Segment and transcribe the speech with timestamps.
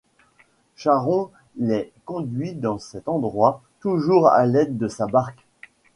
[0.75, 5.45] Sharon les conduit dans cet endroit toujours à l’aide de sa barque.